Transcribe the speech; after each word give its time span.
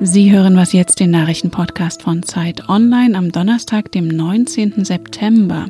Sie 0.00 0.30
hören 0.30 0.54
was 0.54 0.72
jetzt 0.72 1.00
den 1.00 1.10
Nachrichtenpodcast 1.10 2.02
von 2.02 2.22
Zeit 2.22 2.68
Online 2.68 3.18
am 3.18 3.32
Donnerstag, 3.32 3.90
dem 3.90 4.06
19. 4.06 4.84
September. 4.84 5.66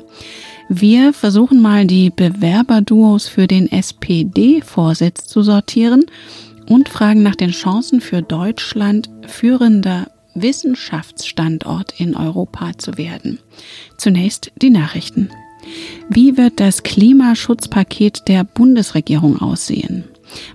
Wir 0.69 1.15
versuchen 1.15 1.63
mal 1.63 1.87
die 1.87 2.11
Bewerberduos 2.11 3.27
für 3.27 3.47
den 3.47 3.73
SPD-Vorsitz 3.73 5.27
zu 5.27 5.43
sortieren 5.43 6.05
und 6.69 6.91
fragen 6.91 7.23
nach 7.23 7.37
den 7.37 7.53
Chancen 7.53 8.03
für 8.03 8.21
Deutschland 8.21 9.09
führender 9.27 10.11
Wissenschaftsstandort 10.35 11.99
in 11.99 12.15
Europa 12.15 12.73
zu 12.77 12.99
werden. 12.99 13.39
Zunächst 13.97 14.53
die 14.61 14.71
Nachrichten. 14.71 15.31
Wie 16.11 16.37
wird 16.37 16.61
das 16.61 16.83
Klimaschutzpaket 16.83 18.29
der 18.29 18.45
Bundesregierung 18.45 19.41
aussehen? 19.41 20.05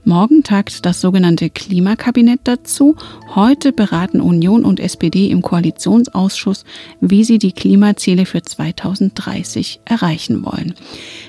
Morgen 0.03 0.43
tagt 0.43 0.85
das 0.85 1.01
sogenannte 1.01 1.49
Klimakabinett 1.49 2.41
dazu. 2.43 2.95
Heute 3.35 3.71
beraten 3.71 4.21
Union 4.21 4.65
und 4.65 4.79
SPD 4.79 5.29
im 5.29 5.41
Koalitionsausschuss, 5.41 6.65
wie 7.01 7.23
sie 7.23 7.39
die 7.39 7.51
Klimaziele 7.51 8.25
für 8.25 8.41
2030 8.41 9.81
erreichen 9.85 10.45
wollen. 10.45 10.73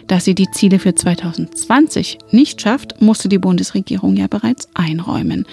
Dass 0.07 0.25
sie 0.25 0.35
die 0.35 0.51
Ziele 0.51 0.79
für 0.79 0.95
2020 0.95 2.19
nicht 2.31 2.61
schafft, 2.61 3.01
musste 3.01 3.29
die 3.29 3.39
Bundesregierung 3.39 4.17
ja 4.17 4.27
bereits 4.27 4.69
einräumen. 4.75 5.47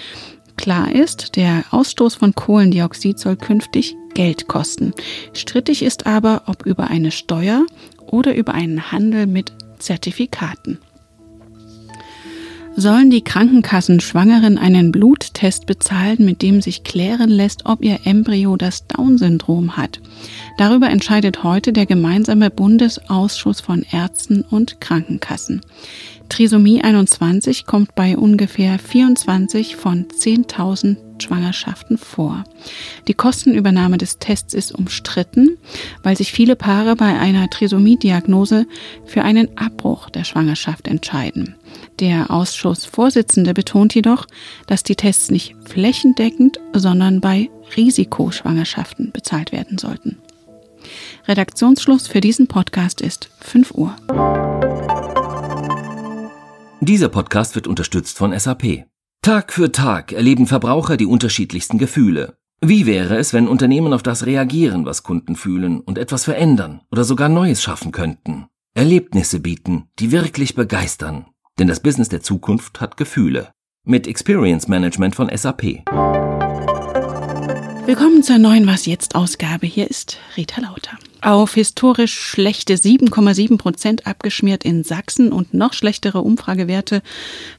Klar 0.56 0.92
ist, 0.94 1.36
der 1.36 1.64
Ausstoß 1.70 2.14
von 2.14 2.34
Kohlendioxid 2.34 3.18
soll 3.18 3.36
künftig 3.36 3.96
Geld 4.14 4.48
kosten. 4.48 4.92
Strittig 5.32 5.82
ist 5.82 6.06
aber, 6.06 6.42
ob 6.46 6.66
über 6.66 6.88
eine 6.88 7.10
Steuer 7.10 7.66
oder 8.06 8.34
über 8.34 8.54
einen 8.54 8.92
Handel 8.92 9.26
mit 9.26 9.52
Zertifikaten. 9.78 10.78
Sollen 12.74 13.10
die 13.10 13.22
Krankenkassen 13.22 14.00
Schwangeren 14.00 14.56
einen 14.56 14.92
Bluttest 14.92 15.66
bezahlen, 15.66 16.16
mit 16.20 16.40
dem 16.40 16.62
sich 16.62 16.84
klären 16.84 17.28
lässt, 17.28 17.66
ob 17.66 17.84
ihr 17.84 18.00
Embryo 18.04 18.56
das 18.56 18.86
Down-Syndrom 18.86 19.76
hat? 19.76 20.00
Darüber 20.56 20.88
entscheidet 20.88 21.44
heute 21.44 21.72
der 21.74 21.84
gemeinsame 21.84 22.50
Bundesausschuss 22.50 23.60
von 23.60 23.84
Ärzten 23.90 24.42
und 24.42 24.80
Krankenkassen. 24.80 25.60
Trisomie 26.30 26.82
21 26.82 27.66
kommt 27.66 27.94
bei 27.94 28.16
ungefähr 28.16 28.78
24 28.78 29.76
von 29.76 30.06
10.000 30.08 31.11
Schwangerschaften 31.22 31.96
vor. 31.96 32.44
Die 33.08 33.14
Kostenübernahme 33.14 33.96
des 33.96 34.18
Tests 34.18 34.52
ist 34.52 34.72
umstritten, 34.72 35.56
weil 36.02 36.16
sich 36.16 36.32
viele 36.32 36.56
Paare 36.56 36.96
bei 36.96 37.18
einer 37.18 37.48
Trisomie-Diagnose 37.48 38.66
für 39.06 39.22
einen 39.22 39.56
Abbruch 39.56 40.10
der 40.10 40.24
Schwangerschaft 40.24 40.88
entscheiden. 40.88 41.56
Der 42.00 42.30
Ausschussvorsitzende 42.30 43.54
betont 43.54 43.94
jedoch, 43.94 44.26
dass 44.66 44.82
die 44.82 44.96
Tests 44.96 45.30
nicht 45.30 45.54
flächendeckend, 45.64 46.60
sondern 46.74 47.20
bei 47.20 47.50
Risikoschwangerschaften 47.76 49.12
bezahlt 49.12 49.52
werden 49.52 49.78
sollten. 49.78 50.18
Redaktionsschluss 51.26 52.08
für 52.08 52.20
diesen 52.20 52.48
Podcast 52.48 53.00
ist 53.00 53.30
5 53.40 53.72
Uhr. 53.72 53.96
Dieser 56.80 57.08
Podcast 57.08 57.54
wird 57.54 57.68
unterstützt 57.68 58.18
von 58.18 58.36
SAP. 58.36 58.91
Tag 59.24 59.52
für 59.52 59.70
Tag 59.70 60.10
erleben 60.10 60.48
Verbraucher 60.48 60.96
die 60.96 61.06
unterschiedlichsten 61.06 61.78
Gefühle. 61.78 62.38
Wie 62.60 62.86
wäre 62.86 63.16
es, 63.18 63.32
wenn 63.32 63.46
Unternehmen 63.46 63.92
auf 63.92 64.02
das 64.02 64.26
reagieren, 64.26 64.84
was 64.84 65.04
Kunden 65.04 65.36
fühlen 65.36 65.78
und 65.78 65.96
etwas 65.96 66.24
verändern 66.24 66.80
oder 66.90 67.04
sogar 67.04 67.28
Neues 67.28 67.62
schaffen 67.62 67.92
könnten? 67.92 68.46
Erlebnisse 68.74 69.38
bieten, 69.38 69.84
die 70.00 70.10
wirklich 70.10 70.56
begeistern. 70.56 71.26
Denn 71.56 71.68
das 71.68 71.78
Business 71.78 72.08
der 72.08 72.22
Zukunft 72.22 72.80
hat 72.80 72.96
Gefühle. 72.96 73.52
Mit 73.84 74.08
Experience 74.08 74.66
Management 74.66 75.14
von 75.14 75.30
SAP. 75.32 75.84
Willkommen 77.86 78.24
zur 78.24 78.38
neuen 78.38 78.66
Was 78.66 78.86
jetzt 78.86 79.14
Ausgabe. 79.14 79.68
Hier 79.68 79.88
ist 79.88 80.18
Rita 80.36 80.60
Lauter. 80.62 80.98
Auf 81.22 81.54
historisch 81.54 82.18
schlechte 82.18 82.74
7,7 82.74 83.56
Prozent 83.56 84.08
abgeschmiert 84.08 84.64
in 84.64 84.82
Sachsen 84.82 85.32
und 85.32 85.54
noch 85.54 85.72
schlechtere 85.72 86.20
Umfragewerte 86.20 87.00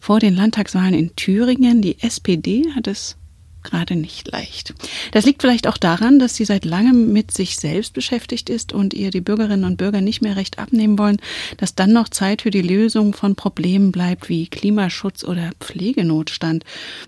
vor 0.01 0.19
den 0.19 0.35
Landtagswahlen 0.35 0.93
in 0.93 1.15
Thüringen. 1.15 1.81
Die 1.81 2.01
SPD 2.01 2.65
hat 2.75 2.87
es 2.87 3.15
gerade 3.63 3.95
nicht 3.95 4.29
leicht. 4.29 4.73
Das 5.13 5.25
liegt 5.25 5.41
vielleicht 5.41 5.67
auch 5.67 5.77
daran, 5.77 6.19
dass 6.19 6.35
sie 6.35 6.43
seit 6.43 6.65
langem 6.65 7.13
mit 7.13 7.31
sich 7.31 7.55
selbst 7.55 7.93
beschäftigt 7.93 8.49
ist 8.49 8.73
und 8.73 8.93
ihr 8.93 9.11
die 9.11 9.21
Bürgerinnen 9.21 9.63
und 9.63 9.77
Bürger 9.77 10.01
nicht 10.01 10.21
mehr 10.21 10.35
recht 10.35 10.59
abnehmen 10.59 10.99
wollen, 10.99 11.21
dass 11.55 11.73
dann 11.73 11.93
noch 11.93 12.09
Zeit 12.09 12.41
für 12.41 12.51
die 12.51 12.61
Lösung 12.61 13.13
von 13.13 13.35
Problemen 13.35 13.93
bleibt 13.93 14.27
wie 14.27 14.47
Klimaschutz 14.47 15.23
oder 15.23 15.51
Pflegenotstand. 15.61 16.65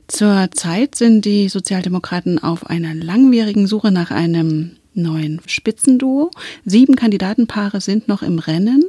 Zur 0.08 0.50
Zeit 0.52 0.96
sind 0.96 1.26
die 1.26 1.50
Sozialdemokraten 1.50 2.42
auf 2.42 2.66
einer 2.66 2.94
langwierigen 2.94 3.68
Suche 3.68 3.92
nach 3.92 4.12
einem 4.12 4.78
neuen 4.96 5.42
Spitzenduo. 5.46 6.32
Sieben 6.66 6.96
Kandidatenpaare 6.96 7.82
sind 7.82 8.08
noch 8.08 8.22
im 8.22 8.40
Rennen. 8.40 8.84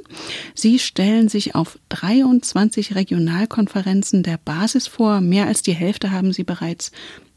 Sie 0.54 0.78
stellen 0.78 1.28
sich 1.28 1.54
auf 1.54 1.78
23 1.88 2.94
Regionalkonferenzen 2.94 4.22
der 4.22 4.38
Basis 4.38 4.86
vor. 4.86 5.20
Mehr 5.20 5.46
als 5.46 5.62
die 5.62 5.74
Hälfte 5.74 6.10
haben 6.10 6.32
sie 6.32 6.44
bereits 6.44 6.92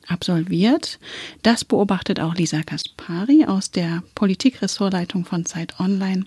absolviert. 0.09 0.99
Das 1.43 1.63
beobachtet 1.63 2.19
auch 2.19 2.35
Lisa 2.35 2.63
Kaspari 2.63 3.45
aus 3.45 3.71
der 3.71 4.03
Politikressortleitung 4.15 5.25
von 5.25 5.45
Zeit 5.45 5.79
Online. 5.79 6.25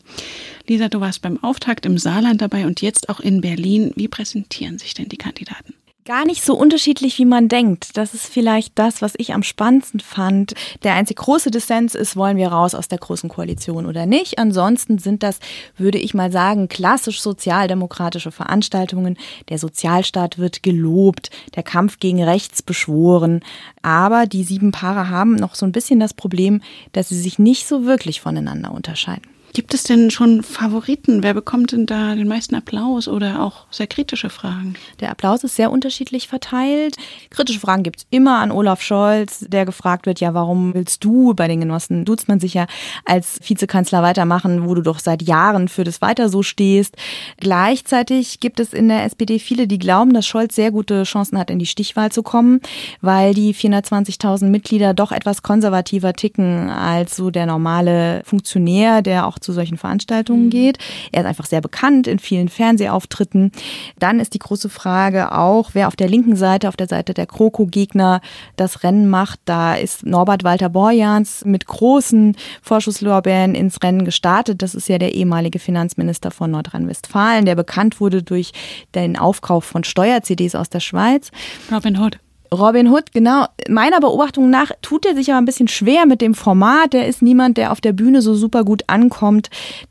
Lisa, 0.68 0.88
du 0.88 1.00
warst 1.00 1.22
beim 1.22 1.42
Auftakt 1.42 1.86
im 1.86 1.98
Saarland 1.98 2.40
dabei 2.40 2.66
und 2.66 2.82
jetzt 2.82 3.08
auch 3.08 3.20
in 3.20 3.40
Berlin. 3.40 3.92
Wie 3.96 4.08
präsentieren 4.08 4.78
sich 4.78 4.94
denn 4.94 5.08
die 5.08 5.16
Kandidaten? 5.16 5.74
Gar 6.04 6.24
nicht 6.24 6.42
so 6.44 6.56
unterschiedlich, 6.56 7.16
wie 7.18 7.24
man 7.24 7.46
denkt. 7.46 7.96
Das 7.96 8.12
ist 8.12 8.26
vielleicht 8.26 8.76
das, 8.76 9.02
was 9.02 9.12
ich 9.18 9.34
am 9.34 9.44
spannendsten 9.44 10.00
fand. 10.00 10.54
Der 10.82 10.94
einzig 10.94 11.18
große 11.18 11.52
Dissens 11.52 11.94
ist, 11.94 12.16
wollen 12.16 12.36
wir 12.36 12.48
raus 12.48 12.74
aus 12.74 12.88
der 12.88 12.98
großen 12.98 13.28
Koalition 13.28 13.86
oder 13.86 14.04
nicht. 14.04 14.36
Ansonsten 14.36 14.98
sind 14.98 15.22
das, 15.22 15.38
würde 15.76 15.98
ich 15.98 16.12
mal 16.12 16.32
sagen, 16.32 16.66
klassisch 16.66 17.20
sozialdemokratische 17.20 18.32
Veranstaltungen. 18.32 19.16
Der 19.48 19.60
Sozialstaat 19.60 20.38
wird 20.38 20.64
gelobt, 20.64 21.30
der 21.54 21.62
Kampf 21.62 22.00
gegen 22.00 22.20
rechts 22.24 22.62
beschworen. 22.62 23.40
Aber 23.82 24.26
die 24.26 24.42
sieben 24.42 24.72
Paare 24.72 25.08
haben 25.08 25.36
noch 25.36 25.54
so 25.54 25.64
ein 25.64 25.72
bisschen 25.72 26.00
das 26.00 26.14
Problem, 26.14 26.62
dass 26.90 27.10
sie 27.10 27.20
sich 27.20 27.38
nicht 27.38 27.68
so 27.68 27.84
wirklich 27.84 28.20
voneinander 28.20 28.72
unterscheiden. 28.72 29.28
Gibt 29.54 29.74
es 29.74 29.82
denn 29.82 30.10
schon 30.10 30.42
Favoriten? 30.42 31.22
Wer 31.22 31.34
bekommt 31.34 31.72
denn 31.72 31.84
da 31.84 32.14
den 32.14 32.26
meisten 32.26 32.54
Applaus 32.54 33.06
oder 33.06 33.42
auch 33.42 33.66
sehr 33.70 33.86
kritische 33.86 34.30
Fragen? 34.30 34.76
Der 35.00 35.10
Applaus 35.10 35.44
ist 35.44 35.56
sehr 35.56 35.70
unterschiedlich 35.70 36.26
verteilt. 36.26 36.96
Kritische 37.28 37.60
Fragen 37.60 37.82
gibt 37.82 37.98
es 37.98 38.06
immer 38.08 38.38
an 38.38 38.50
Olaf 38.50 38.80
Scholz, 38.80 39.44
der 39.46 39.66
gefragt 39.66 40.06
wird, 40.06 40.20
ja, 40.20 40.32
warum 40.32 40.72
willst 40.72 41.04
du 41.04 41.34
bei 41.34 41.48
den 41.48 41.60
Genossen, 41.60 42.06
duzt 42.06 42.28
man 42.28 42.40
sich 42.40 42.54
ja 42.54 42.66
als 43.04 43.40
Vizekanzler 43.46 44.02
weitermachen, 44.02 44.66
wo 44.66 44.74
du 44.74 44.80
doch 44.80 44.98
seit 44.98 45.20
Jahren 45.20 45.68
für 45.68 45.84
das 45.84 46.00
weiter 46.00 46.30
so 46.30 46.42
stehst. 46.42 46.96
Gleichzeitig 47.38 48.40
gibt 48.40 48.58
es 48.58 48.72
in 48.72 48.88
der 48.88 49.04
SPD 49.04 49.38
viele, 49.38 49.66
die 49.66 49.78
glauben, 49.78 50.14
dass 50.14 50.26
Scholz 50.26 50.54
sehr 50.54 50.70
gute 50.70 51.02
Chancen 51.02 51.38
hat, 51.38 51.50
in 51.50 51.58
die 51.58 51.66
Stichwahl 51.66 52.10
zu 52.10 52.22
kommen, 52.22 52.60
weil 53.02 53.34
die 53.34 53.54
420.000 53.54 54.46
Mitglieder 54.46 54.94
doch 54.94 55.12
etwas 55.12 55.42
konservativer 55.42 56.14
ticken 56.14 56.70
als 56.70 57.16
so 57.16 57.30
der 57.30 57.44
normale 57.44 58.22
Funktionär, 58.24 59.02
der 59.02 59.26
auch 59.26 59.41
zu 59.42 59.52
solchen 59.52 59.76
Veranstaltungen 59.76 60.46
mhm. 60.46 60.50
geht. 60.50 60.78
Er 61.12 61.22
ist 61.22 61.26
einfach 61.26 61.46
sehr 61.46 61.60
bekannt 61.60 62.06
in 62.06 62.18
vielen 62.18 62.48
Fernsehauftritten. 62.48 63.52
Dann 63.98 64.20
ist 64.20 64.34
die 64.34 64.38
große 64.38 64.68
Frage 64.68 65.32
auch, 65.32 65.70
wer 65.74 65.88
auf 65.88 65.96
der 65.96 66.08
linken 66.08 66.36
Seite, 66.36 66.68
auf 66.68 66.76
der 66.76 66.88
Seite 66.88 67.14
der 67.14 67.26
Kroko-Gegner 67.26 68.20
das 68.56 68.82
Rennen 68.82 69.08
macht. 69.08 69.40
Da 69.44 69.74
ist 69.74 70.06
Norbert 70.06 70.44
Walter 70.44 70.68
Borjans 70.68 71.44
mit 71.44 71.66
großen 71.66 72.36
Vorschusslorbeeren 72.62 73.54
ins 73.54 73.82
Rennen 73.82 74.04
gestartet. 74.04 74.62
Das 74.62 74.74
ist 74.74 74.88
ja 74.88 74.98
der 74.98 75.14
ehemalige 75.14 75.58
Finanzminister 75.58 76.30
von 76.30 76.50
Nordrhein-Westfalen, 76.50 77.44
der 77.44 77.54
bekannt 77.54 78.00
wurde 78.00 78.22
durch 78.22 78.52
den 78.94 79.18
Aufkauf 79.18 79.64
von 79.64 79.84
Steuer-CDs 79.84 80.54
aus 80.54 80.70
der 80.70 80.80
Schweiz. 80.80 81.30
Robin 81.70 81.98
Hood. 81.98 82.18
Robin 82.52 82.88
Hood, 82.88 83.12
genau. 83.12 83.46
Meiner 83.68 84.00
Beobachtung 84.00 84.50
nach 84.50 84.70
tut 84.82 85.06
er 85.06 85.14
sich 85.14 85.30
aber 85.30 85.38
ein 85.38 85.46
bisschen 85.46 85.68
schwer 85.68 86.04
mit 86.04 86.20
dem 86.20 86.34
Format. 86.34 86.92
Der 86.92 87.06
ist 87.06 87.22
niemand, 87.22 87.56
der 87.56 87.72
auf 87.72 87.80
der 87.80 87.92
Bühne 87.92 88.20
so 88.20 88.34
super 88.34 88.62
gut 88.62 88.84
ankommt. 88.88 89.48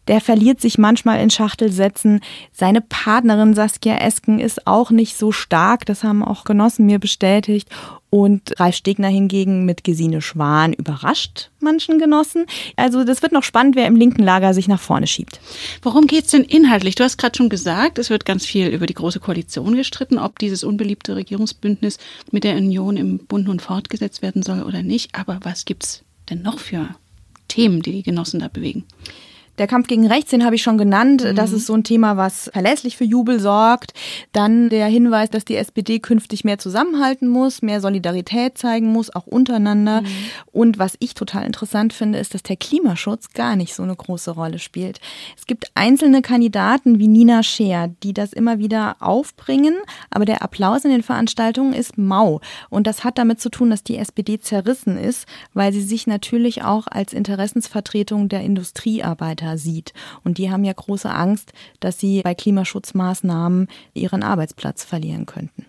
Der 0.07 0.21
verliert 0.21 0.61
sich 0.61 0.77
manchmal 0.77 1.19
in 1.21 1.31
Schachtelsätzen. 1.31 2.21
Seine 2.51 2.81
Partnerin 2.81 3.55
Saskia 3.55 3.97
Esken 3.97 4.39
ist 4.39 4.67
auch 4.67 4.91
nicht 4.91 5.17
so 5.17 5.31
stark. 5.31 5.85
Das 5.87 6.03
haben 6.03 6.23
auch 6.23 6.43
Genossen 6.43 6.85
mir 6.85 6.99
bestätigt. 6.99 7.67
Und 8.13 8.59
Ralf 8.59 8.75
Stegner 8.75 9.07
hingegen 9.07 9.63
mit 9.63 9.85
Gesine 9.85 10.21
Schwan 10.21 10.73
überrascht 10.73 11.49
manchen 11.61 11.97
Genossen. 11.97 12.45
Also 12.75 13.05
das 13.05 13.21
wird 13.21 13.31
noch 13.31 13.43
spannend, 13.43 13.77
wer 13.77 13.87
im 13.87 13.95
linken 13.95 14.21
Lager 14.21 14.53
sich 14.53 14.67
nach 14.67 14.81
vorne 14.81 15.07
schiebt. 15.07 15.39
Worum 15.81 16.07
geht 16.07 16.25
es 16.25 16.31
denn 16.31 16.43
inhaltlich? 16.43 16.95
Du 16.95 17.05
hast 17.05 17.17
gerade 17.17 17.37
schon 17.37 17.47
gesagt, 17.47 17.97
es 17.99 18.09
wird 18.09 18.25
ganz 18.25 18.45
viel 18.45 18.67
über 18.67 18.85
die 18.85 18.95
Große 18.95 19.21
Koalition 19.21 19.77
gestritten, 19.77 20.19
ob 20.19 20.39
dieses 20.39 20.65
unbeliebte 20.65 21.15
Regierungsbündnis 21.15 21.99
mit 22.31 22.43
der 22.43 22.57
Union 22.57 22.97
im 22.97 23.19
Bund 23.19 23.45
nun 23.45 23.61
fortgesetzt 23.61 24.21
werden 24.21 24.43
soll 24.43 24.63
oder 24.63 24.83
nicht. 24.83 25.15
Aber 25.15 25.39
was 25.43 25.63
gibt 25.63 25.85
es 25.85 26.03
denn 26.29 26.41
noch 26.41 26.59
für 26.59 26.89
Themen, 27.47 27.81
die 27.81 27.93
die 27.93 28.03
Genossen 28.03 28.41
da 28.41 28.49
bewegen? 28.49 28.83
Der 29.57 29.67
Kampf 29.67 29.87
gegen 29.87 30.07
Rechts, 30.07 30.31
den 30.31 30.45
habe 30.45 30.55
ich 30.55 30.63
schon 30.63 30.77
genannt. 30.77 31.23
Mhm. 31.23 31.35
Das 31.35 31.51
ist 31.51 31.67
so 31.67 31.73
ein 31.73 31.83
Thema, 31.83 32.17
was 32.17 32.49
verlässlich 32.53 32.97
für 32.97 33.03
Jubel 33.03 33.39
sorgt. 33.39 33.93
Dann 34.31 34.69
der 34.69 34.87
Hinweis, 34.87 35.29
dass 35.29 35.45
die 35.45 35.55
SPD 35.55 35.99
künftig 35.99 36.43
mehr 36.43 36.57
zusammenhalten 36.57 37.27
muss, 37.27 37.61
mehr 37.61 37.81
Solidarität 37.81 38.57
zeigen 38.57 38.91
muss, 38.91 39.13
auch 39.13 39.27
untereinander. 39.27 40.01
Mhm. 40.01 40.07
Und 40.51 40.79
was 40.79 40.95
ich 40.99 41.13
total 41.13 41.45
interessant 41.45 41.93
finde, 41.93 42.19
ist, 42.19 42.33
dass 42.33 42.43
der 42.43 42.55
Klimaschutz 42.55 43.29
gar 43.33 43.55
nicht 43.55 43.73
so 43.73 43.83
eine 43.83 43.95
große 43.95 44.31
Rolle 44.31 44.59
spielt. 44.59 44.99
Es 45.37 45.45
gibt 45.45 45.71
einzelne 45.75 46.21
Kandidaten 46.21 46.99
wie 46.99 47.07
Nina 47.07 47.43
Scheer, 47.43 47.89
die 48.03 48.13
das 48.13 48.33
immer 48.33 48.59
wieder 48.59 48.95
aufbringen, 48.99 49.75
aber 50.09 50.25
der 50.25 50.41
Applaus 50.41 50.85
in 50.85 50.91
den 50.91 51.03
Veranstaltungen 51.03 51.73
ist 51.73 51.97
mau. 51.97 52.41
Und 52.69 52.87
das 52.87 53.03
hat 53.03 53.17
damit 53.17 53.41
zu 53.41 53.49
tun, 53.49 53.69
dass 53.69 53.83
die 53.83 53.97
SPD 53.97 54.39
zerrissen 54.39 54.97
ist, 54.97 55.27
weil 55.53 55.73
sie 55.73 55.81
sich 55.81 56.07
natürlich 56.07 56.63
auch 56.63 56.87
als 56.87 57.13
Interessensvertretung 57.13 58.29
der 58.29 58.41
Industriearbeiter 59.41 59.57
sieht. 59.57 59.93
Und 60.23 60.37
die 60.37 60.51
haben 60.51 60.63
ja 60.63 60.73
große 60.73 61.09
Angst, 61.09 61.53
dass 61.79 61.99
sie 61.99 62.21
bei 62.21 62.33
Klimaschutzmaßnahmen 62.35 63.67
ihren 63.93 64.23
Arbeitsplatz 64.23 64.83
verlieren 64.83 65.25
könnten. 65.25 65.65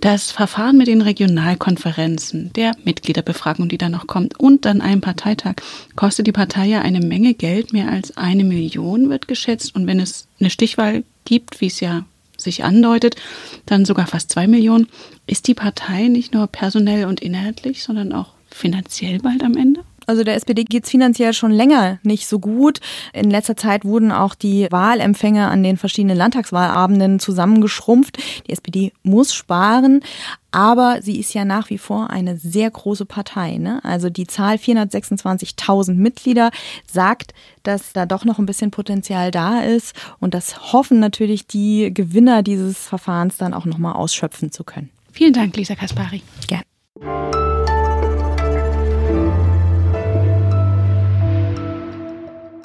Das 0.00 0.30
Verfahren 0.30 0.76
mit 0.76 0.88
den 0.88 1.02
Regionalkonferenzen, 1.02 2.52
der 2.52 2.72
Mitgliederbefragung, 2.84 3.68
die 3.68 3.78
da 3.78 3.88
noch 3.88 4.06
kommt, 4.06 4.38
und 4.38 4.64
dann 4.64 4.80
einem 4.80 5.00
Parteitag, 5.00 5.54
kostet 5.96 6.26
die 6.26 6.32
Partei 6.32 6.66
ja 6.66 6.82
eine 6.82 7.00
Menge 7.00 7.34
Geld, 7.34 7.72
mehr 7.72 7.90
als 7.90 8.16
eine 8.16 8.44
Million 8.44 9.10
wird 9.10 9.28
geschätzt. 9.28 9.74
Und 9.74 9.86
wenn 9.86 10.00
es 10.00 10.26
eine 10.40 10.50
Stichwahl 10.50 11.04
gibt, 11.24 11.60
wie 11.60 11.68
es 11.68 11.80
ja 11.80 12.04
sich 12.36 12.64
andeutet, 12.64 13.14
dann 13.66 13.84
sogar 13.84 14.08
fast 14.08 14.30
zwei 14.30 14.48
Millionen. 14.48 14.88
Ist 15.28 15.46
die 15.46 15.54
Partei 15.54 16.08
nicht 16.08 16.34
nur 16.34 16.48
personell 16.48 17.04
und 17.04 17.20
inhaltlich, 17.20 17.84
sondern 17.84 18.12
auch 18.12 18.32
finanziell 18.50 19.20
bald 19.20 19.44
am 19.44 19.56
Ende? 19.56 19.81
Also 20.06 20.24
der 20.24 20.34
SPD 20.34 20.64
geht 20.64 20.84
es 20.84 20.90
finanziell 20.90 21.32
schon 21.32 21.52
länger 21.52 21.98
nicht 22.02 22.26
so 22.26 22.38
gut. 22.38 22.80
In 23.12 23.30
letzter 23.30 23.56
Zeit 23.56 23.84
wurden 23.84 24.12
auch 24.12 24.34
die 24.34 24.68
Wahlempfänge 24.70 25.48
an 25.48 25.62
den 25.62 25.76
verschiedenen 25.76 26.16
Landtagswahlabenden 26.16 27.18
zusammengeschrumpft. 27.18 28.18
Die 28.46 28.52
SPD 28.52 28.92
muss 29.02 29.34
sparen, 29.34 30.00
aber 30.50 31.00
sie 31.00 31.18
ist 31.18 31.32
ja 31.34 31.44
nach 31.44 31.70
wie 31.70 31.78
vor 31.78 32.10
eine 32.10 32.36
sehr 32.36 32.70
große 32.70 33.06
Partei. 33.06 33.58
Ne? 33.58 33.80
Also 33.84 34.10
die 34.10 34.26
Zahl 34.26 34.56
426.000 34.56 35.94
Mitglieder 35.94 36.50
sagt, 36.90 37.34
dass 37.62 37.92
da 37.92 38.06
doch 38.06 38.24
noch 38.24 38.38
ein 38.38 38.46
bisschen 38.46 38.70
Potenzial 38.70 39.30
da 39.30 39.60
ist. 39.60 39.94
Und 40.20 40.34
das 40.34 40.72
hoffen 40.72 41.00
natürlich 41.00 41.46
die 41.46 41.92
Gewinner 41.92 42.42
dieses 42.42 42.78
Verfahrens 42.86 43.36
dann 43.36 43.54
auch 43.54 43.64
nochmal 43.64 43.94
ausschöpfen 43.94 44.52
zu 44.52 44.64
können. 44.64 44.90
Vielen 45.10 45.32
Dank, 45.32 45.56
Lisa 45.56 45.74
Kaspari. 45.74 46.22
Gerne. 46.46 47.41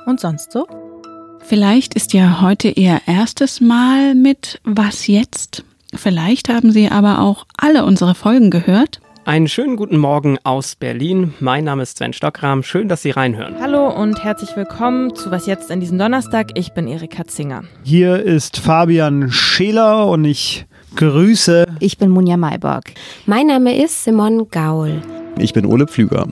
Und 0.08 0.20
sonst 0.20 0.52
so? 0.52 0.66
Vielleicht 1.42 1.94
ist 1.94 2.14
ja 2.14 2.42
heute 2.42 2.70
Ihr 2.70 3.00
erstes 3.06 3.62
Mal 3.62 4.16
mit 4.16 4.60
Was 4.64 5.08
jetzt? 5.08 5.64
Vielleicht 5.94 6.50
haben 6.50 6.72
Sie 6.72 6.90
aber 6.90 7.20
auch 7.20 7.46
alle 7.58 7.86
unsere 7.86 8.16
Folgen 8.16 8.50
gehört. 8.50 9.00
Einen 9.26 9.50
schönen 9.50 9.76
guten 9.76 9.98
Morgen 9.98 10.38
aus 10.44 10.76
Berlin. 10.76 11.34
Mein 11.42 11.66
Name 11.66 11.84
ist 11.84 11.98
Sven 11.98 12.14
Stockram. 12.14 12.64
Schön, 12.64 12.88
dass 12.88 13.02
Sie 13.02 13.12
reinhören. 13.12 13.56
Hallo 13.60 13.90
und 13.90 14.24
herzlich 14.24 14.56
willkommen 14.56 15.14
zu 15.16 15.32
Was 15.32 15.46
jetzt 15.48 15.70
in 15.70 15.82
diesem 15.82 15.98
Donnerstag. 16.00 16.52
Ich 16.58 16.74
bin 16.74 16.88
Erika 16.88 17.26
Zinger. 17.26 17.64
Hier 17.84 18.22
ist 18.22 18.58
Fabian 18.58 19.30
Scheler 19.30 20.08
und 20.08 20.24
ich 20.24 20.66
grüße. 20.96 21.66
Ich 21.80 21.98
bin 21.98 22.10
Munja 22.10 22.38
Mayborg. 22.38 22.94
Mein 23.26 23.48
Name 23.48 23.82
ist 23.84 24.06
Simon 24.06 24.50
Gaul. 24.50 25.02
Ich 25.38 25.54
bin 25.54 25.66
Ole 25.66 25.88
Pflüger 25.88 26.28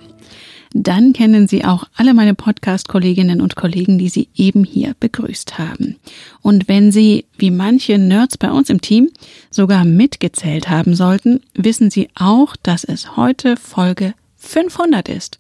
dann 0.77 1.13
kennen 1.13 1.47
Sie 1.47 1.63
auch 1.63 1.85
alle 1.95 2.13
meine 2.13 2.35
Podcast-Kolleginnen 2.35 3.39
und 3.39 3.55
Kollegen, 3.55 3.97
die 3.97 4.09
Sie 4.09 4.27
eben 4.35 4.65
hier 4.65 4.93
begrüßt 4.99 5.57
haben. 5.57 5.95
Und 6.41 6.67
wenn 6.67 6.91
Sie, 6.91 7.23
wie 7.37 7.49
manche 7.49 7.97
Nerds 7.97 8.37
bei 8.37 8.51
uns 8.51 8.69
im 8.69 8.81
Team, 8.81 9.09
sogar 9.49 9.85
mitgezählt 9.85 10.69
haben 10.69 10.93
sollten, 10.93 11.39
wissen 11.53 11.89
Sie 11.89 12.09
auch, 12.15 12.57
dass 12.61 12.83
es 12.83 13.15
heute 13.15 13.55
Folge 13.55 14.15
500 14.35 15.07
ist. 15.07 15.39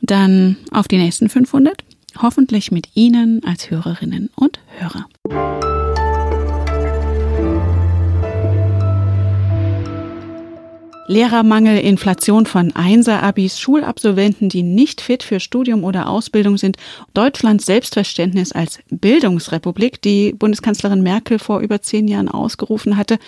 Dann 0.00 0.56
auf 0.70 0.88
die 0.88 0.96
nächsten 0.96 1.28
500, 1.28 1.84
hoffentlich 2.22 2.72
mit 2.72 2.88
Ihnen 2.94 3.44
als 3.44 3.70
Hörerinnen 3.70 4.30
und 4.34 4.60
Hörer. 4.78 5.89
Lehrermangel, 11.10 11.76
Inflation 11.78 12.46
von 12.46 12.70
Einser-Abis, 12.76 13.58
Schulabsolventen, 13.58 14.48
die 14.48 14.62
nicht 14.62 15.00
fit 15.00 15.24
für 15.24 15.40
Studium 15.40 15.82
oder 15.82 16.08
Ausbildung 16.08 16.56
sind, 16.56 16.76
Deutschlands 17.14 17.66
Selbstverständnis 17.66 18.52
als 18.52 18.78
Bildungsrepublik, 18.90 20.00
die 20.00 20.32
Bundeskanzlerin 20.32 21.02
Merkel 21.02 21.40
vor 21.40 21.62
über 21.62 21.82
zehn 21.82 22.06
Jahren 22.06 22.28
ausgerufen 22.28 22.96
hatte, 22.96 23.18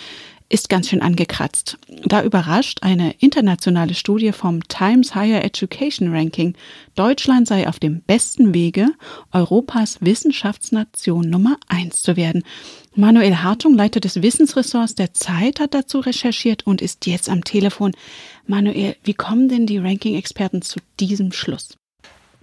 ist 0.53 0.69
ganz 0.69 0.87
schön 0.89 1.01
angekratzt. 1.01 1.79
Da 2.05 2.21
überrascht 2.21 2.83
eine 2.83 3.15
internationale 3.17 3.95
Studie 3.95 4.31
vom 4.33 4.61
Times 4.67 5.15
Higher 5.15 5.43
Education 5.43 6.13
Ranking. 6.13 6.53
Deutschland 6.93 7.47
sei 7.47 7.67
auf 7.67 7.79
dem 7.79 8.01
besten 8.01 8.53
Wege, 8.53 8.89
Europas 9.31 9.97
Wissenschaftsnation 10.01 11.27
Nummer 11.27 11.57
eins 11.69 12.03
zu 12.03 12.17
werden. 12.17 12.43
Manuel 12.95 13.37
Hartung, 13.37 13.73
Leiter 13.73 13.99
des 13.99 14.21
Wissensressorts 14.21 14.93
der 14.93 15.15
Zeit, 15.15 15.59
hat 15.59 15.73
dazu 15.73 15.99
recherchiert 15.99 16.67
und 16.67 16.83
ist 16.83 17.07
jetzt 17.07 17.29
am 17.29 17.43
Telefon. 17.43 17.93
Manuel, 18.45 18.95
wie 19.03 19.15
kommen 19.15 19.49
denn 19.49 19.65
die 19.65 19.79
Ranking-Experten 19.79 20.61
zu 20.61 20.79
diesem 20.99 21.31
Schluss? 21.31 21.77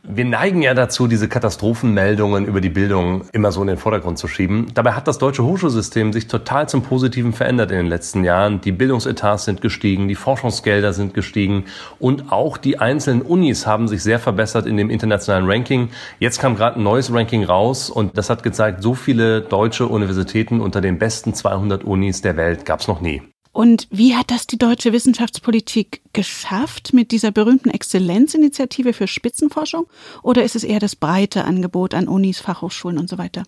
Wir 0.03 0.25
neigen 0.25 0.63
ja 0.63 0.75
dazu, 0.75 1.07
diese 1.07 1.29
Katastrophenmeldungen 1.29 2.47
über 2.47 2.61
die 2.61 2.71
Bildung 2.71 3.25
immer 3.33 3.53
so 3.53 3.61
in 3.61 3.69
den 3.69 3.77
Vordergrund 3.77 4.19
zu 4.19 4.29
schieben. 4.29 4.67
Dabei 4.75 4.93
hat 4.93 5.07
das 5.07 5.19
deutsche 5.19 5.45
Hochschulsystem 5.45 6.13
sich 6.13 6.27
total 6.27 6.69
zum 6.69 6.83
Positiven 6.83 7.33
verändert 7.33 7.71
in 7.71 7.77
den 7.77 7.87
letzten 7.87 8.25
Jahren. 8.25 8.61
Die 8.61 8.73
Bildungsetats 8.73 9.45
sind 9.45 9.61
gestiegen, 9.61 10.09
die 10.09 10.15
Forschungsgelder 10.15 10.93
sind 10.93 11.15
gestiegen 11.15 11.67
und 11.99 12.33
auch 12.33 12.57
die 12.57 12.79
einzelnen 12.79 13.23
Unis 13.23 13.67
haben 13.67 13.89
sich 13.89 14.03
sehr 14.03 14.19
verbessert 14.19 14.67
in 14.67 14.77
dem 14.77 14.91
internationalen 14.91 15.49
Ranking. 15.49 15.91
Jetzt 16.19 16.41
kam 16.41 16.57
gerade 16.57 16.81
ein 16.81 16.83
neues 16.83 17.13
Ranking 17.13 17.45
raus 17.45 17.91
und 17.91 18.17
das 18.17 18.31
hat 18.31 18.43
gezeigt, 18.43 18.83
so 18.83 18.95
viele 18.95 19.43
deutsche 19.43 19.87
Universitäten 19.87 20.61
unter 20.61 20.81
den 20.81 20.99
besten 20.99 21.35
200 21.35 21.85
Unis 21.85 22.23
der 22.23 22.37
Welt 22.37 22.65
gab 22.65 22.81
es 22.81 22.89
noch 22.89 23.01
nie. 23.01 23.23
Und 23.53 23.89
wie 23.91 24.15
hat 24.15 24.31
das 24.31 24.47
die 24.47 24.59
deutsche 24.59 24.93
Wissenschaftspolitik 24.93 26.03
geschafft 26.13 26.93
mit 26.93 27.11
dieser 27.11 27.33
berühmten 27.33 27.69
Exzellenzinitiative 27.71 28.93
für 28.93 29.09
Spitzenforschung? 29.09 29.87
Oder 30.23 30.45
ist 30.45 30.55
es 30.55 30.63
eher 30.63 30.79
das 30.79 30.95
breite 30.95 31.45
Angebot 31.45 31.95
an 31.95 32.07
Unis, 32.07 32.39
Fachhochschulen 32.39 32.97
und 32.97 33.09
so 33.09 33.19
weiter? 33.19 33.43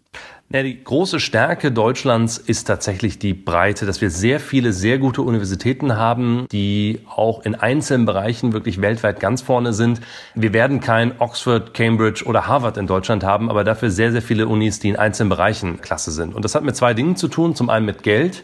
Ja, 0.51 0.65
die 0.65 0.83
große 0.83 1.21
Stärke 1.21 1.71
Deutschlands 1.71 2.37
ist 2.37 2.65
tatsächlich 2.65 3.21
die 3.21 3.33
Breite, 3.33 3.87
dass 3.87 4.01
wir 4.01 4.11
sehr 4.11 4.41
viele 4.41 4.73
sehr 4.73 4.99
gute 4.99 5.23
Universitäten 5.23 5.97
haben, 5.97 6.47
die 6.51 7.01
auch 7.09 7.45
in 7.45 7.55
einzelnen 7.55 8.05
Bereichen 8.05 8.53
wirklich 8.53 8.81
weltweit 8.81 9.21
ganz 9.21 9.41
vorne 9.41 9.73
sind. 9.73 10.01
Wir 10.35 10.53
werden 10.53 10.81
kein 10.81 11.21
Oxford, 11.21 11.75
Cambridge 11.75 12.25
oder 12.25 12.49
Harvard 12.49 12.77
in 12.77 12.89
Deutschland 12.89 13.23
haben, 13.23 13.49
aber 13.49 13.63
dafür 13.63 13.91
sehr, 13.91 14.11
sehr 14.11 14.21
viele 14.21 14.49
Unis, 14.49 14.81
die 14.81 14.89
in 14.89 14.97
einzelnen 14.97 15.31
Bereichen 15.31 15.81
klasse 15.81 16.11
sind. 16.11 16.35
Und 16.35 16.45
das 16.45 16.57
hat 16.57 16.65
mit 16.65 16.75
zwei 16.75 16.93
Dingen 16.93 17.15
zu 17.15 17.29
tun. 17.29 17.55
Zum 17.55 17.71
einen 17.71 17.87
mit 17.87 18.03
Geld 18.03 18.43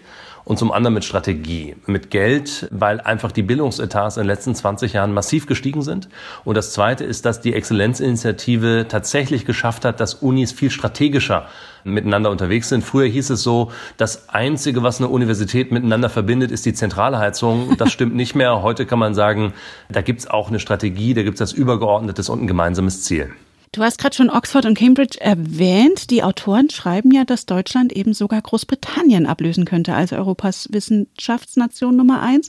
und 0.48 0.58
zum 0.58 0.72
anderen 0.72 0.94
mit 0.94 1.04
Strategie, 1.04 1.76
mit 1.84 2.10
Geld, 2.10 2.68
weil 2.70 3.02
einfach 3.02 3.32
die 3.32 3.42
Bildungsetats 3.42 4.16
in 4.16 4.22
den 4.22 4.28
letzten 4.28 4.54
20 4.54 4.94
Jahren 4.94 5.12
massiv 5.12 5.46
gestiegen 5.46 5.82
sind. 5.82 6.08
Und 6.42 6.56
das 6.56 6.72
Zweite 6.72 7.04
ist, 7.04 7.26
dass 7.26 7.42
die 7.42 7.52
Exzellenzinitiative 7.52 8.86
tatsächlich 8.88 9.44
geschafft 9.44 9.84
hat, 9.84 10.00
dass 10.00 10.14
Unis 10.14 10.52
viel 10.52 10.70
strategischer 10.70 11.48
miteinander 11.84 12.30
unterwegs 12.30 12.70
sind. 12.70 12.82
Früher 12.82 13.06
hieß 13.06 13.28
es 13.28 13.42
so, 13.42 13.72
das 13.98 14.30
Einzige, 14.30 14.82
was 14.82 15.00
eine 15.00 15.08
Universität 15.08 15.70
miteinander 15.70 16.08
verbindet, 16.08 16.50
ist 16.50 16.64
die 16.64 16.72
Zentralheizung. 16.72 17.76
Das 17.76 17.92
stimmt 17.92 18.14
nicht 18.14 18.34
mehr. 18.34 18.62
Heute 18.62 18.86
kann 18.86 18.98
man 18.98 19.12
sagen, 19.12 19.52
da 19.90 20.00
gibt 20.00 20.20
es 20.20 20.30
auch 20.30 20.48
eine 20.48 20.60
Strategie, 20.60 21.12
da 21.12 21.24
gibt 21.24 21.34
es 21.34 21.50
das 21.50 21.52
Übergeordnetes 21.52 22.30
und 22.30 22.42
ein 22.42 22.46
gemeinsames 22.46 23.02
Ziel. 23.02 23.34
Du 23.72 23.82
hast 23.82 23.98
gerade 23.98 24.16
schon 24.16 24.30
Oxford 24.30 24.64
und 24.64 24.78
Cambridge 24.78 25.20
erwähnt. 25.20 26.10
Die 26.10 26.22
Autoren 26.22 26.70
schreiben 26.70 27.10
ja, 27.10 27.24
dass 27.24 27.44
Deutschland 27.44 27.92
eben 27.92 28.14
sogar 28.14 28.40
Großbritannien 28.40 29.26
ablösen 29.26 29.64
könnte 29.66 29.94
als 29.94 30.12
Europas 30.12 30.68
Wissenschaftsnation 30.72 31.94
Nummer 31.94 32.22
eins. 32.22 32.48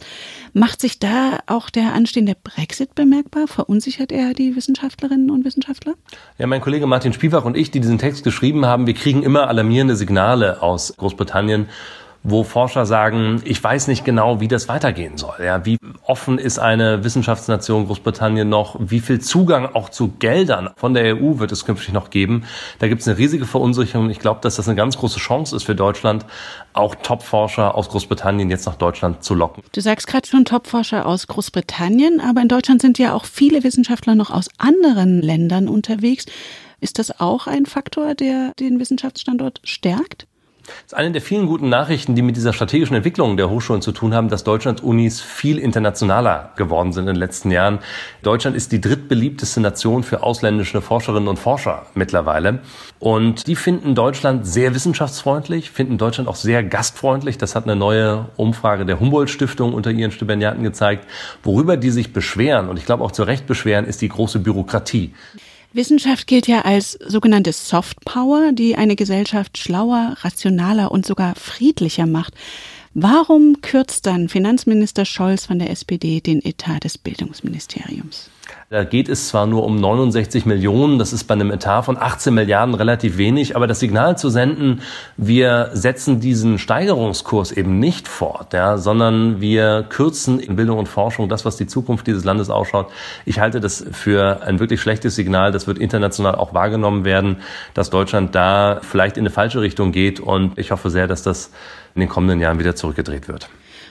Macht 0.53 0.79
sich 0.79 0.99
da 0.99 1.39
auch 1.45 1.69
der 1.69 1.93
anstehende 1.93 2.35
Brexit 2.41 2.95
bemerkbar? 2.95 3.47
Verunsichert 3.47 4.11
er 4.11 4.33
die 4.33 4.55
Wissenschaftlerinnen 4.55 5.29
und 5.29 5.43
Wissenschaftler? 5.43 5.95
Ja, 6.37 6.47
mein 6.47 6.61
Kollege 6.61 6.87
Martin 6.87 7.11
Spiewach 7.11 7.43
und 7.43 7.57
ich, 7.57 7.69
die 7.71 7.81
diesen 7.81 7.97
Text 7.97 8.23
geschrieben 8.23 8.65
haben, 8.65 8.87
wir 8.87 8.93
kriegen 8.93 9.21
immer 9.23 9.47
alarmierende 9.49 9.95
Signale 9.95 10.61
aus 10.61 10.95
Großbritannien 10.95 11.67
wo 12.23 12.43
Forscher 12.43 12.85
sagen, 12.85 13.41
ich 13.45 13.63
weiß 13.63 13.87
nicht 13.87 14.03
genau, 14.03 14.41
wie 14.41 14.47
das 14.47 14.67
weitergehen 14.67 15.17
soll. 15.17 15.35
Ja, 15.43 15.65
wie 15.65 15.77
offen 16.03 16.37
ist 16.37 16.59
eine 16.59 17.03
Wissenschaftsnation 17.03 17.87
Großbritannien 17.87 18.47
noch? 18.47 18.75
Wie 18.79 18.99
viel 18.99 19.19
Zugang 19.19 19.73
auch 19.73 19.89
zu 19.89 20.09
Geldern 20.19 20.69
von 20.75 20.93
der 20.93 21.15
EU 21.15 21.39
wird 21.39 21.51
es 21.51 21.65
künftig 21.65 21.93
noch 21.93 22.09
geben? 22.09 22.43
Da 22.79 22.87
gibt 22.87 23.01
es 23.01 23.07
eine 23.07 23.17
riesige 23.17 23.45
Verunsicherung. 23.45 24.09
Ich 24.09 24.19
glaube, 24.19 24.41
dass 24.41 24.57
das 24.57 24.67
eine 24.67 24.75
ganz 24.75 24.97
große 24.97 25.19
Chance 25.19 25.55
ist 25.55 25.63
für 25.63 25.75
Deutschland, 25.75 26.25
auch 26.73 26.95
Top-Forscher 26.95 27.75
aus 27.75 27.89
Großbritannien 27.89 28.49
jetzt 28.49 28.65
nach 28.65 28.75
Deutschland 28.75 29.23
zu 29.23 29.33
locken. 29.33 29.63
Du 29.71 29.81
sagst 29.81 30.07
gerade 30.07 30.27
schon 30.27 30.43
Top-Forscher 30.43 31.05
aus 31.05 31.27
Großbritannien, 31.27 32.19
aber 32.19 32.41
in 32.41 32.49
Deutschland 32.49 32.81
sind 32.81 32.99
ja 32.99 33.13
auch 33.13 33.25
viele 33.25 33.63
Wissenschaftler 33.63 34.15
noch 34.15 34.29
aus 34.29 34.49
anderen 34.57 35.21
Ländern 35.21 35.69
unterwegs. 35.69 36.25
Ist 36.81 36.99
das 36.99 37.19
auch 37.19 37.47
ein 37.47 37.65
Faktor, 37.65 38.15
der 38.15 38.53
den 38.59 38.79
Wissenschaftsstandort 38.79 39.61
stärkt? 39.63 40.27
Das 40.83 40.93
ist 40.93 40.93
eine 40.93 41.11
der 41.11 41.21
vielen 41.21 41.47
guten 41.47 41.69
Nachrichten, 41.69 42.15
die 42.15 42.21
mit 42.21 42.35
dieser 42.35 42.53
strategischen 42.53 42.95
Entwicklung 42.95 43.37
der 43.37 43.49
Hochschulen 43.49 43.81
zu 43.81 43.91
tun 43.91 44.13
haben, 44.13 44.29
dass 44.29 44.43
Deutschlands 44.43 44.81
Unis 44.81 45.21
viel 45.21 45.57
internationaler 45.57 46.51
geworden 46.55 46.93
sind 46.93 47.03
in 47.03 47.13
den 47.13 47.15
letzten 47.15 47.51
Jahren. 47.51 47.79
Deutschland 48.23 48.55
ist 48.55 48.71
die 48.71 48.81
drittbeliebteste 48.81 49.61
Nation 49.61 50.03
für 50.03 50.23
ausländische 50.23 50.81
Forscherinnen 50.81 51.27
und 51.27 51.39
Forscher 51.39 51.85
mittlerweile. 51.93 52.59
Und 52.99 53.47
die 53.47 53.55
finden 53.55 53.95
Deutschland 53.95 54.45
sehr 54.45 54.75
wissenschaftsfreundlich, 54.75 55.71
finden 55.71 55.97
Deutschland 55.97 56.27
auch 56.29 56.35
sehr 56.35 56.63
gastfreundlich. 56.63 57.37
Das 57.37 57.55
hat 57.55 57.63
eine 57.63 57.75
neue 57.75 58.25
Umfrage 58.35 58.85
der 58.85 58.99
Humboldt-Stiftung 58.99 59.73
unter 59.73 59.91
ihren 59.91 60.11
Stipendiaten 60.11 60.63
gezeigt. 60.63 61.07
Worüber 61.43 61.77
die 61.77 61.91
sich 61.91 62.13
beschweren, 62.13 62.69
und 62.69 62.77
ich 62.77 62.85
glaube 62.85 63.03
auch 63.03 63.11
zu 63.11 63.23
Recht 63.23 63.47
beschweren, 63.47 63.85
ist 63.85 64.01
die 64.01 64.09
große 64.09 64.39
Bürokratie. 64.39 65.13
Wissenschaft 65.71 66.25
gilt 66.25 66.47
ja 66.47 66.61
als 66.61 66.93
sogenannte 66.93 67.53
Soft 67.53 68.03
Power, 68.03 68.51
die 68.53 68.75
eine 68.75 68.95
Gesellschaft 68.95 69.57
schlauer, 69.57 70.15
rationaler 70.21 70.91
und 70.91 71.05
sogar 71.05 71.35
friedlicher 71.35 72.07
macht. 72.07 72.33
Warum 72.95 73.61
kürzt 73.61 74.07
dann 74.07 74.29
Finanzminister 74.29 75.05
Scholz 75.05 75.45
von 75.45 75.59
der 75.59 75.69
SPD 75.69 76.21
den 76.21 76.43
Etat 76.43 76.79
des 76.83 76.97
Bildungsministeriums? 76.97 78.31
Da 78.69 78.83
geht 78.83 79.09
es 79.09 79.29
zwar 79.29 79.47
nur 79.47 79.63
um 79.63 79.77
69 79.77 80.45
Millionen, 80.45 80.99
das 80.99 81.11
ist 81.11 81.23
bei 81.23 81.33
einem 81.33 81.49
Etat 81.49 81.81
von 81.83 81.97
18 81.97 82.31
Milliarden 82.33 82.75
relativ 82.75 83.17
wenig, 83.17 83.55
aber 83.55 83.65
das 83.65 83.79
Signal 83.79 84.15
zu 84.15 84.29
senden, 84.29 84.81
wir 85.17 85.71
setzen 85.73 86.19
diesen 86.19 86.59
Steigerungskurs 86.59 87.51
eben 87.51 87.79
nicht 87.79 88.07
fort, 88.07 88.53
ja, 88.53 88.77
sondern 88.77 89.41
wir 89.41 89.85
kürzen 89.89 90.39
in 90.39 90.55
Bildung 90.55 90.77
und 90.77 90.87
Forschung 90.87 91.29
das, 91.29 91.45
was 91.45 91.57
die 91.57 91.65
Zukunft 91.65 92.05
dieses 92.05 92.25
Landes 92.25 92.51
ausschaut. 92.51 92.91
Ich 93.25 93.39
halte 93.39 93.59
das 93.59 93.83
für 93.91 94.43
ein 94.43 94.59
wirklich 94.59 94.79
schlechtes 94.81 95.15
Signal. 95.15 95.51
Das 95.51 95.65
wird 95.65 95.79
international 95.79 96.35
auch 96.35 96.53
wahrgenommen 96.53 97.05
werden, 97.05 97.37
dass 97.73 97.89
Deutschland 97.89 98.35
da 98.35 98.81
vielleicht 98.83 99.17
in 99.17 99.23
eine 99.23 99.31
falsche 99.31 99.61
Richtung 99.61 99.91
geht 99.91 100.19
und 100.19 100.59
ich 100.59 100.69
hoffe 100.69 100.91
sehr, 100.91 101.07
dass 101.07 101.23
das 101.23 101.51
in 101.95 102.01
den 102.01 102.09
kommenden 102.09 102.39
Jahren 102.39 102.59
wieder 102.59 102.75
zurückgedreht 102.75 103.27
wird. 103.27 103.49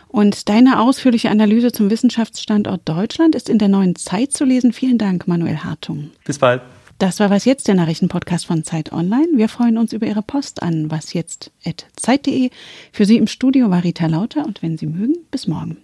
Und 0.08 0.48
deine 0.48 0.80
ausführliche 0.80 1.30
Analyse 1.30 1.72
zum 1.72 1.90
Wissenschaftsstandort 1.90 2.88
Deutschland 2.88 3.34
ist 3.34 3.48
in 3.48 3.58
der 3.58 3.68
neuen 3.68 3.94
Zeit 3.94 4.32
zu 4.32 4.44
lesen. 4.44 4.72
Vielen 4.72 4.98
Dank, 4.98 5.28
Manuel 5.28 5.58
Hartung. 5.58 6.10
Bis 6.24 6.38
bald. 6.38 6.62
Das 6.98 7.20
war 7.20 7.30
Was 7.30 7.44
Jetzt, 7.44 7.68
der 7.68 7.76
Nachrichtenpodcast 7.76 8.46
von 8.46 8.64
Zeit 8.64 8.92
Online. 8.92 9.28
Wir 9.34 9.48
freuen 9.48 9.78
uns 9.78 9.92
über 9.92 10.06
Ihre 10.06 10.22
Post 10.22 10.64
an 10.64 10.90
wasjetzt.zeit.de. 10.90 12.50
Für 12.90 13.04
Sie 13.04 13.18
im 13.18 13.28
Studio 13.28 13.70
war 13.70 13.84
Rita 13.84 14.06
Lauter 14.06 14.44
und 14.44 14.62
wenn 14.62 14.76
Sie 14.76 14.86
mögen, 14.86 15.14
bis 15.30 15.46
morgen. 15.46 15.76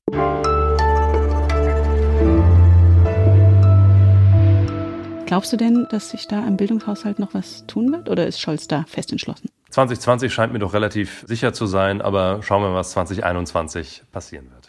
Glaubst 5.27 5.53
du 5.53 5.57
denn, 5.57 5.87
dass 5.91 6.11
sich 6.11 6.29
da 6.29 6.45
am 6.45 6.57
Bildungshaushalt 6.57 7.19
noch 7.19 7.35
was 7.35 7.67
tun 7.67 7.93
wird 7.93 8.09
oder 8.09 8.27
ist 8.27 8.41
Scholz 8.41 8.69
da 8.69 8.85
fest 8.87 9.11
entschlossen? 9.11 9.49
2020 9.71 10.33
scheint 10.33 10.53
mir 10.53 10.59
doch 10.59 10.75
relativ 10.75 11.25
sicher 11.27 11.53
zu 11.53 11.67
sein, 11.67 12.01
aber 12.03 12.43
schauen 12.43 12.63
wir 12.63 12.69
mal, 12.69 12.77
was 12.77 12.93
2021 12.93 14.05
passieren 14.13 14.51
wird. 14.53 14.64